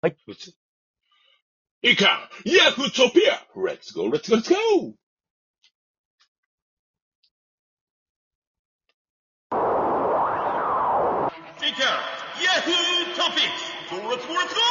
[0.00, 0.16] はい。
[1.82, 4.60] いいかヤフートピアレッツゴーレッツゴーレッツゴー
[11.66, 11.82] いいか
[12.44, 12.74] ヤフー
[13.16, 13.58] トピック
[13.90, 14.62] スゴーレッツゴーレッツゴ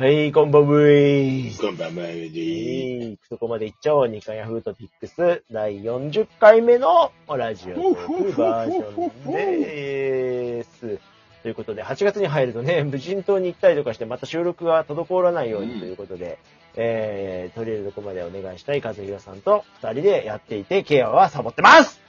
[0.00, 1.50] はい、こんばんはー。
[1.50, 4.06] ーこんばんはではい、そこまで行っちゃおう。
[4.06, 11.15] 2回ヤフートピックス第40回目のラジオトークバージョンでーす。
[11.46, 16.38] ということで、8月に入るとね、 無人島に行ったりとかして、また収録が滞らないようにということで、
[16.74, 22.00] えー、とりあえずどこまでお願いしたい和弘さんと2人でやっていて、ケアはサボってます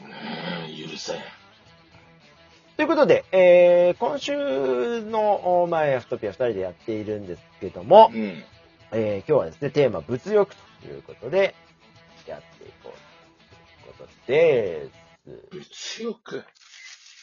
[0.00, 1.20] うん許せん。
[2.78, 8.42] ということで、えー、今週の前、アフトピア2人でやっているんですけども、うん。
[8.92, 11.54] えー今日はですね、テーマ、物欲ということで、
[12.26, 15.04] やっていこうということです。
[15.50, 16.44] 物欲？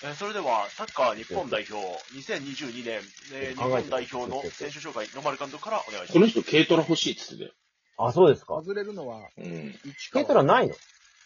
[0.03, 1.77] えーそれでは、サッカー日本代表、
[2.15, 3.01] 2022年、
[3.33, 6.13] えー日本代表の選手紹介、野丸監督からお願いします。
[6.13, 7.51] この人軽トラ欲しいっつってたよ。
[7.97, 8.55] あ、そうですか。
[8.55, 9.75] 外れるのは、うん。
[9.99, 10.75] 市軽トラないの？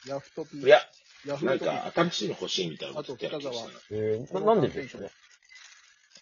[0.07, 0.79] ヤフトピいや、
[1.25, 3.49] ヤフートピなんか新しいの欲しいみたいなこと言ってた
[3.91, 5.09] えー、ななんでですかね？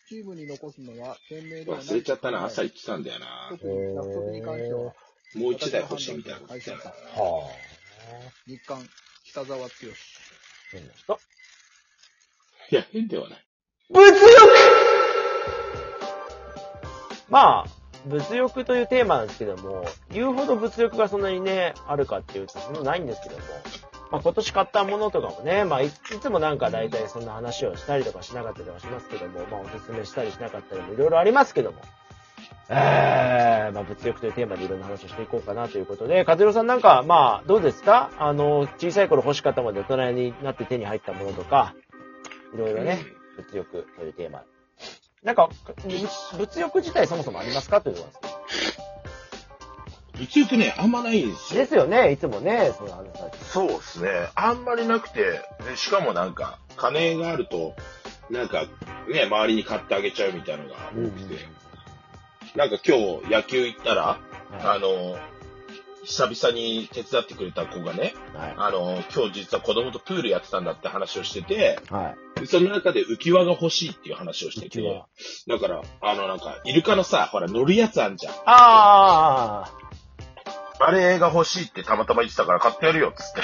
[0.07, 1.85] チームに残すのは鮮明ではない。
[1.87, 3.47] 忘れちゃったな、朝言ってたんだよな。
[3.49, 4.79] 特にヤフトピに関しては、
[5.35, 6.83] もう一台欲しいみたいなこと言ってたな。
[7.23, 7.49] は
[8.45, 8.87] 日韓、
[9.25, 9.65] 北沢剛。
[9.65, 11.17] ぁ。
[12.73, 13.39] いや、変ではない。
[13.91, 14.17] 物欲！
[17.29, 17.69] まあ、
[18.07, 23.43] 物欲というテーマなんですけども、言うほど物欲がそんなにね、あるかっていうとそんなないんですけども、
[24.09, 31.77] まあ今年買ったものとかもね、まあいいつもなんか大体そんな話をしたりとかしなかったりはしますけども、まあおすすめしたりしなかったりもいろいろありますけども、
[32.69, 38.09] えー、まあ物欲というテーマでいろんな話をしていこうかなということで、和弘さんなんか、まあどうですか？
[38.17, 41.75] あの、小さい頃欲しかったもので大人になって手に入ったものとか、
[42.53, 43.03] いろいろね、
[43.37, 44.43] 物欲というテーマ。
[45.23, 45.49] なんか、
[45.85, 48.77] 物物欲自体そもそもありますかというのなんです
[50.17, 51.61] 物欲ね、あんまないんですよ。
[51.61, 54.09] ですよね、いつもね、その話されてそうですね。
[54.35, 57.75] あんまりなくて、でしかもなんか、金があると、
[58.29, 58.65] なんか、
[59.07, 61.63] ね、周りに買ってあげちゃうみたいなのが多くて。
[62.55, 64.19] なんか今日野球行ったら、は
[64.51, 65.17] あの、
[66.03, 68.37] 久々に手伝ってくれた子がね、い。
[68.37, 68.53] はい。
[68.57, 72.32] あの、今日実は子供とプールやってたんだって話をしてて、はい。
[72.43, 74.81] でその中で浮き輪が欲しいっていう話をしてて
[75.47, 78.33] だから、あのなんか、イルカのさ、ほら乗るやつあんじゃん。
[78.45, 79.71] あ
[80.79, 83.41] あれが欲しいってたまたま言ってたから買ってやるよ、つって。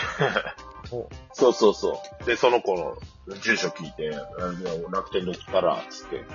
[0.92, 2.26] おそうそうそう。
[2.26, 2.98] で、その子の
[3.40, 6.26] 住所聞いて、あの楽天に送ったら、つって、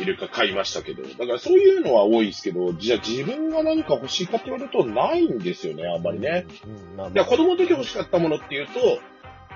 [0.00, 1.02] イルカ買いましたけど。
[1.04, 6.46] だからそういうのは多いですけど、じゃあ自分が何か欲しいかって言われるとないんですよね、あんまりね。。
[6.96, 8.72] うん、子供の時欲しかったものっていうと、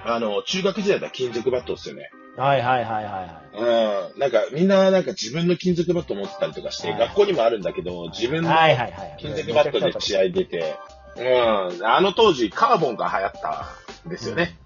[0.04, 2.10] あの、中学時代だったら金属バットですよね。
[2.36, 4.12] はいはいはいはいはい。
[4.12, 4.20] うん。
[4.20, 9.16] なんか、みんななんか自分の金属バット持ってたりとかして、はい学校にもあるんだけど、自分のはいはいはい。
[9.18, 10.76] 金属バットで試合出て、
[11.16, 11.22] う
[11.80, 11.86] ん。
[11.86, 13.68] あの当時、カーボンが流行った
[14.06, 14.56] んですよね。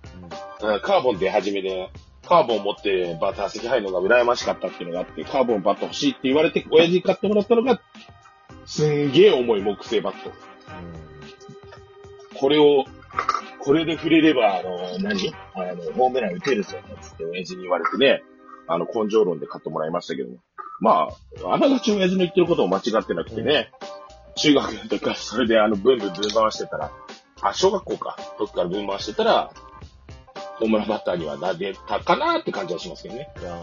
[0.63, 0.75] うん。
[0.75, 1.91] うん、カーボン出始めで、
[2.27, 7.81] カーボン持ってバッター席入るのが羨ましかったっていうのがあって、カーボンバット欲しいって言われて、親父に買ってもらったのが、
[8.67, 10.33] すんげえ重い木製バット。
[12.39, 12.85] これを、
[13.69, 15.31] これで触れれば、あの、何？
[15.55, 18.23] あの、ホームラン打てるぞ、つって親父に言われてね、
[18.67, 20.39] あの、根性論で買ってもらいましたけども。
[20.81, 21.09] ま
[21.45, 23.71] あ、あながち親父の言ってることも間違ってなくてね、
[24.37, 26.91] 中学の時からそれであの、ブンブンブン回してたら、
[27.43, 29.53] あ、小学校か、時からブン回してたら、
[30.61, 33.29] ホームランバッターにはなれたかなって感じはしますけどね。
[33.39, 33.61] いや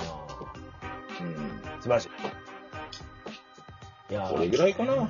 [1.20, 1.28] うん。
[1.28, 2.10] ー素晴らしい。
[4.12, 4.94] いやーそれぐらいかな。
[4.94, 5.10] うん。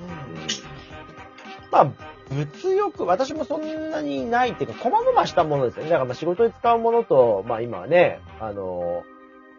[1.69, 5.89] まあ、物欲、私もそんなにないっていうか、細々したものですよね。
[5.89, 9.03] だからまあ仕事で使うものと、まあ今はね、あの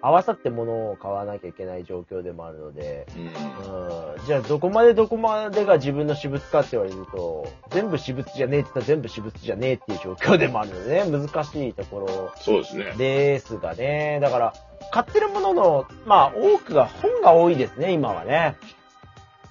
[0.03, 3.25] 合わさって物を買わなきゃいけない状況でもあるので、うん。
[3.25, 12.95] うん、じゃあどこまでどこまでが自分の私物かって言われると、全部私物じゃねえって言ったら全部私物じゃねえっていう状況でもあるのでね、難しいところそうですね。
[12.97, 14.21] ですがね。
[14.21, 14.53] だから、
[14.93, 18.57] 買ってるものの、まあ多くが本が多いですね、今はね。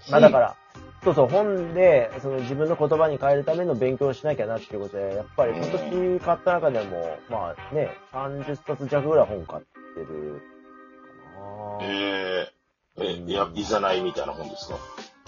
[0.09, 0.56] まあだから、
[1.05, 10.41] そうそう、本で、その自分の言葉に変えるための勉強をしなきゃなっていうことで、やっぱり今年買った中でも、まあね、30冊弱ぐらい本買ってる
[11.35, 11.85] かな。
[11.85, 14.75] えー、え、いや、いざないみたいな本ですか？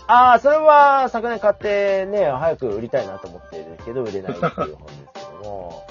[0.07, 5.83] ああ、それは昨年買ってね、早く売りたいなと思ってるけど、売れないっていう本ですけども、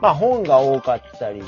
[0.00, 1.42] まあ本が多かったり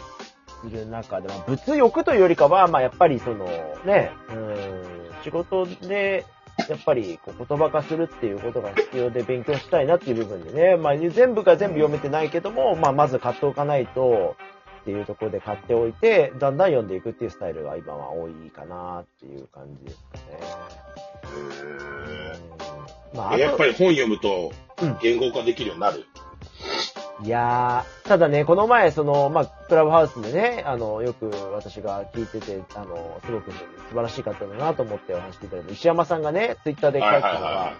[0.63, 3.45] する中で、まあ物欲というよりかは、まあやっぱりその
[3.85, 4.85] ね、うん、
[5.23, 6.25] 仕事で、
[6.69, 14.37] やっぱりこう言葉化するっていうことが必要で勉強したいなっていう部分でね、まあ全部が全部読めてないけども、まあまず買っておかないと、
[14.83, 20.41] っていうところで買っておいて、だんだん読んでいくっていうスタイルが今は多いかなっていう感じですかね。
[23.13, 24.53] うんまあ、やっぱり本読むと
[24.83, 26.05] うん言語化できるようになる？
[27.23, 33.59] いやー、ただね、この前、その、まあ、クラブハウスでね、あの、よく私が聞いてて、あの、すごく素
[33.91, 37.73] 晴らしい方だなと思ってお話していただいた石山さんがね、ツイッターで書いてたのは、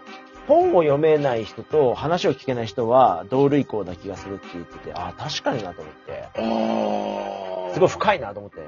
[0.47, 7.73] 本を読めない人と話を聞けない人は同類項な気がするって言ってて、ああ、確かになと思って。
[7.75, 8.67] すごい深いなと思ってね。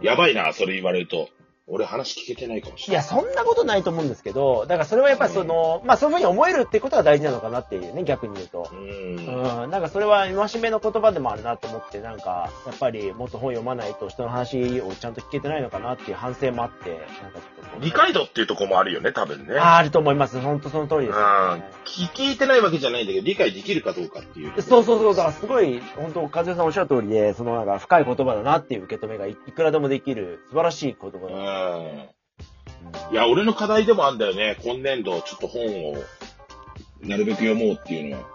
[0.00, 1.28] うんやばいな、それ言われると。
[1.70, 3.22] 俺話聞けてないかもしいや、れない。
[3.22, 8.70] そんなことないと思うんですけど、だからそれはやっぱりその、まあそういうふうに思えるってことが大事なのかなっていうね、逆に言うと。
[8.72, 9.62] うん。
[9.62, 17.40] うん、なんかそれは戒めの言葉でもあるなと思って、なんか、やっぱりもっと本読まないと人の話をちゃんと聞けてないのかなっていう反省もあって、なんか
[17.80, 19.54] 理解度っていうところもあるよね、多分ね。
[19.58, 20.40] あーあると思います。
[20.40, 21.18] 本当その通りです。
[21.18, 24.62] 聞聞いてないわけじゃないんだけど、理解できるかどうかっていう。
[24.62, 31.76] そうそうそう、だからすごい、本当、和代さんおっしゃる通りで、そのなんか深い言葉だなっていう受け止めがいいくらでもできる素晴らしい言葉うだな。
[31.78, 32.18] ん。
[33.12, 34.56] いや、俺の課題でもあるんだよね。
[34.62, 35.96] 今年度、ちょっと本を、
[37.00, 38.28] なるべく読もうっていうのは。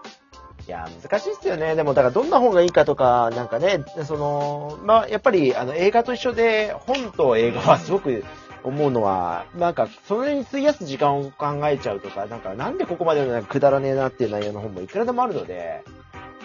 [0.66, 1.76] いや、難しいっすよね。
[1.76, 8.24] でも、だからどんな本がいいかとか、なんかね、その、まあ、やっぱり、あの、映画と一緒で、本と映画はすごく
[8.64, 15.84] 思うのは、なんか、それに費やす時間を考えちゃうとか、なんか、なんでここまでのなんかくだらねえなっていう内容の本もいくらでもあるので、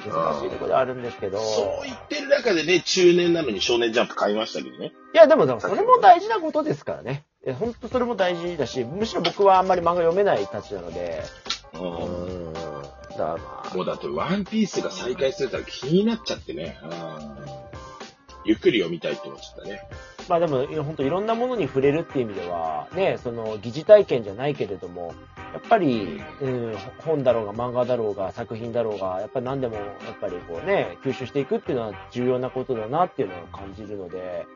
[0.06, 4.92] 難しいところではあるんですけど、そう言ってる中でね、中年なのに少年ジャンプ買いましたけどね。
[5.14, 7.24] いや、でも、でもそれも大事なことですからね。
[7.44, 11.22] え本当それも大事だし、むしろ僕はあんまり漫画読めないたちなので、
[11.74, 11.78] う。
[11.78, 12.52] うんん。
[12.52, 16.78] だまあ、もうだって、ワンピースが再開するから気になっちゃってね。
[16.82, 17.67] うん。
[18.48, 19.82] ゆっくり読みたいって思っちゃったね。
[20.26, 25.14] まあでも、本当いろんなものに触れるっていう意味では、ね、その、疑似体験じゃないけれども、
[25.52, 34.46] やっぱり、うん、本だろうが漫画だろうが作品だろうが、やっぱり何でも、やっぱりこうね、吸収していくっていうのは重要なことだなっていうのを感じるので、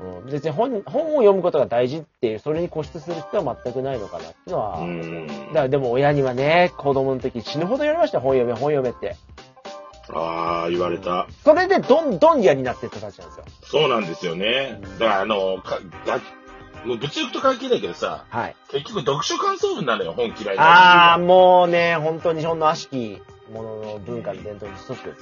[0.00, 5.26] うん、別に本、本を読むことが大事っていう、それに固執する必要は全くないのかなっていうのは、うん。
[5.26, 9.16] だからでも親にはね、子供の時死ぬほど言われましたよ、本読め、本読めって。
[10.12, 11.26] ああ、言われた。
[11.44, 13.44] それでどんどん嫌になってったたちなんですよ。
[13.62, 14.80] そうなんですよね。
[14.98, 16.20] だから、あの、かが
[16.84, 18.56] もう物欲と関係ないけどさ、はい。
[18.70, 23.20] 結局読書感想文なのよ、本嫌いああ、なもうね、本当に日本の悪しき
[23.52, 25.14] ものの文化の伝統の一つですよね。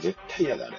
[0.00, 0.76] 絶対嫌だ、あれ。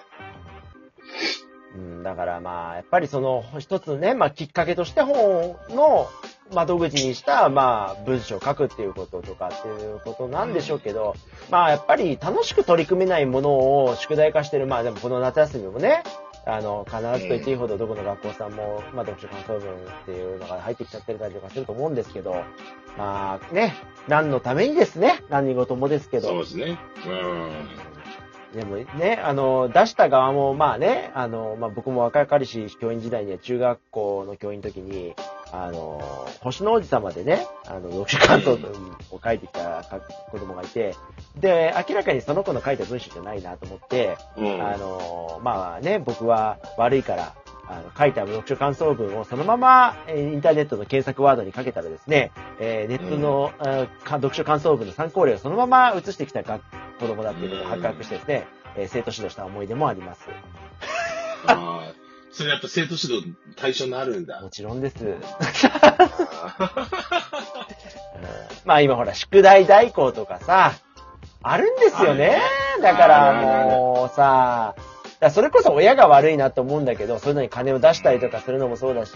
[1.76, 6.08] うん、だからまあ、やっぱりその一つね、まあきっかけとして本の
[6.54, 11.16] 窓口にした、まあ文章を書くっていうこととかっていうことなんでしょうけど、
[11.50, 16.04] まあやっぱり楽しく取り組めないものを宿題化してる、まあでもこの夏休みもね、
[16.46, 22.36] あの、必ずと言っていいほどどこの学校さんも、まあ読書感想文っていうのが入ってきちゃってたりとかすると思うんですけど、
[22.98, 23.74] まあね、
[24.08, 26.78] 何のためにですね、何事もですけど、そうですね。
[27.08, 28.60] うん。
[28.60, 35.16] でもね、あの、出した側も、まあね、あの、まあ僕も若かりし教員時代には中学校の教員の時に、
[35.64, 36.02] あの、
[36.42, 38.72] 星の王子様でね、あの、読書感想文
[39.12, 40.00] を書いてきたか
[40.32, 40.96] 子供がいて、
[41.40, 44.62] で、明らかにその子の書いた文章じゃないなと思って、うん。
[44.66, 47.34] あの、まあね、僕は悪いから、
[47.68, 56.62] あの、書いた読書感想文をそのまま、えーインターネットの検索ワードにかけたらですね、えーネットの、あーか読書感想文の参考例をそのまま写してきた学
[57.00, 60.28] 子供だっていうことが発覚してですね、えー生徒指導した思い出もあります。
[62.36, 64.50] それやっぱ生徒指導対象になるんだも。
[64.50, 65.06] ちろんです。
[65.06, 65.22] う ん
[68.66, 70.74] まあ今ほら、宿題代行とかさ、
[71.42, 72.42] あるんですよね。
[72.82, 74.76] だからもうさ、
[75.22, 79.14] だそれこそ親が悪いなと思うんだけど、そういうのに金を出したりとかするのもそうだし、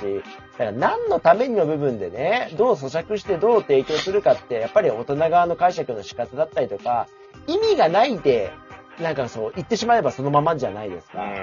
[0.58, 7.08] だから何のためにの部分でね、どう咀嚼してどう提供するかって、やっぱり大人側の解釈の仕方だったりとか、
[7.48, 8.53] 意味がないで、
[9.01, 11.17] なんかそう、言ってしまえばそのままじゃないですか。
[11.17, 11.39] だか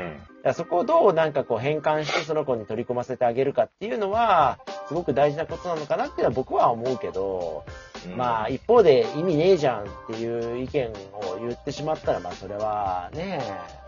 [0.48, 7.64] らそこをどうなんかこう変換してその子に取り込ませてあげるかっていうのは、すごく大事なことなのかなっていうのは僕は思うけど、
[8.06, 8.16] うん。
[8.16, 13.40] まあ一方で意味ねえじゃんっていう意見を言ってしまったら、まあそれはね、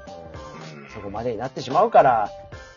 [0.07, 2.31] うんうんそこまでになってしまうから、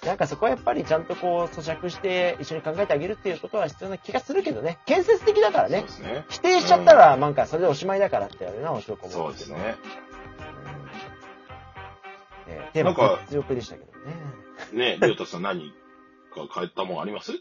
[0.06, 4.80] なんかそこはやっぱりちゃんとこう咀嚼して一緒に考えてあげるっていうことは必要な気がするけどね。
[4.86, 6.26] 建設的だからねね。
[6.30, 9.76] 否定しちゃったらなんかそれでおしまいだからってあれな、おしろこ思そうですね。
[12.48, 13.92] うんえーテーマなんか活力でしたけど
[14.82, 14.96] ね。
[14.96, 15.72] ねりょうたさん何
[16.34, 17.32] か変えたもんあります？
[17.34, 17.36] う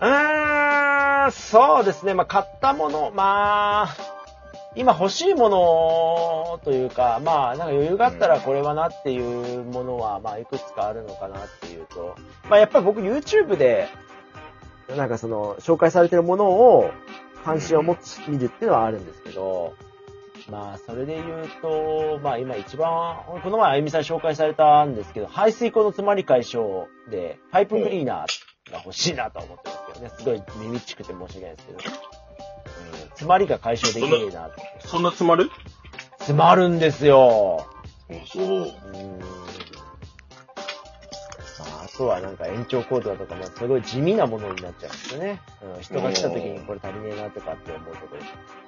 [0.00, 2.14] ーん、そうですね。
[2.14, 3.96] まあ、買ったもの、まあ、
[4.74, 12.16] 今欲しいものというか、まあ、なんか余裕があったらこれはなっていうものは、まあ、いくつかあるのかなっていうと、
[12.50, 13.88] まあ、やっぱり僕 YouTube で、
[14.96, 16.90] なんかその、紹介されてるものを
[17.44, 19.74] 関心を持つ、見るっていうのはあるんですけど、
[20.48, 30.10] まあ、それで言うと、まあ今一番、この前あゆみさん紹介されたんですけど、排水溝の詰まり解消で、パイプクリーナーが欲しいなと思ってますけどね。
[30.16, 31.78] すごい耳ちくて申し訳ないですけど。
[31.78, 34.62] うん、詰まりが解消できねえなって。
[34.80, 35.50] そんな詰まる？
[36.18, 37.66] 詰まるんですよ。
[38.32, 38.44] そう。
[38.44, 39.20] うーん。
[42.04, 45.40] まあ、あとはなんか延長コードだとかもすごい地味なものになっちゃうんですよね。
[45.76, 48.22] うん、人が来た時にこれ足りねえなとかって思うところ。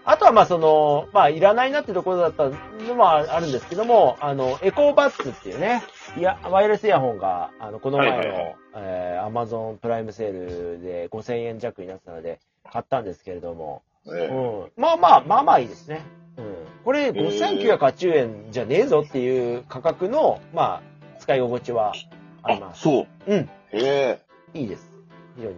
[0.05, 5.83] あとはまあその、まあいらないなってところだったのもあるんですけども、あの、エコーバッツっていうね、
[6.17, 14.71] いや、ワイヤレスイヤホンが、あの、この前の、はいはいはいえー、アマゾンプライムセールで5000円弱になってたので、買ったんですけれども、ええうん。
[14.77, 16.03] まあまあ、まあまあいいですね。
[16.37, 16.45] うん。
[16.85, 20.83] これ5980円じゃねえぞっていう価格の、まあ、
[21.19, 21.93] 使い心地は
[22.43, 22.83] ありあ、ます。
[22.83, 23.07] そう。
[23.27, 23.39] うん。
[23.39, 24.19] へえ。
[24.55, 24.89] いいです。
[25.37, 25.57] 非常に。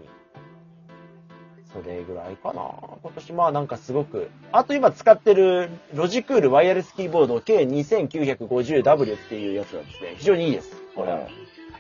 [1.72, 2.62] それぐらいかな。
[3.02, 4.28] 今年まあなんかすごく。
[4.50, 10.14] あと今使ってるロジクールワイヤレスキーボード K2950W っていうやつなんですね。
[10.16, 10.76] 非常にいいです。
[10.96, 11.28] これ。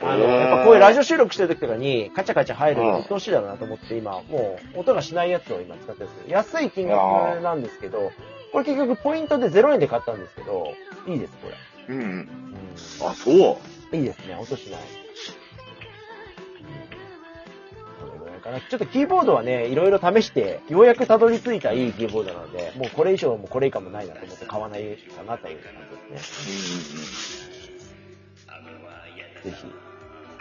[0.02, 8.12] あの、やっぱこういうラジオ収録してる時とかにカチャカチャ入るの見通しだなと思って今、もう音がしないやつを今使ってるんですけど、安い金額なんですけど、
[8.52, 10.72] これ結局ポイントで0円で買ったんですけど、
[11.06, 11.48] いいです、こ
[11.88, 11.94] れ。
[11.94, 12.02] うん。
[12.02, 12.28] うん
[13.06, 13.79] あ、そう。
[13.92, 14.80] いいですね、音しない。
[18.00, 18.60] それぐらいかな。
[18.60, 25.72] ちょっとキーボードはね、いろいろ試して、ようやくたどり着いたいいキーボードなので、もうこれ以上もこれ以下もないなと思って買わないかなという感
[26.08, 27.50] じですね。
[29.44, 29.72] ぜひ。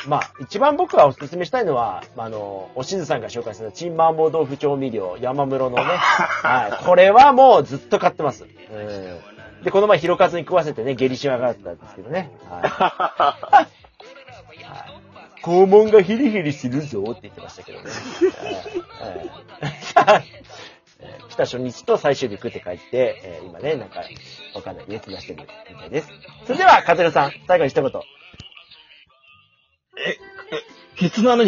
[0.08, 6.86] まあ、一番僕がお勧めしたいのは、あの、おしずさんが紹介するチンマーボー豆腐調味料、山室のね、 はい。
[6.86, 8.46] これはもうずっと買ってます。
[8.46, 9.39] うん。
[9.64, 12.32] で、この前、ひろかずに食わせてね、下痢し上がったんですけどね。
[12.50, 13.80] はい。
[15.44, 17.86] 肛門がヒリヒリするぞって言ってましたけどね。
[19.96, 20.26] はいはい
[21.30, 24.04] 来た初日と最終日食って帰って、えー今ね、なんか、
[24.54, 26.10] わかんない家暮らしてるみたいです。
[26.46, 27.92] それでは、カズルさん、最後に一言。
[30.98, 31.38] ケツの穴に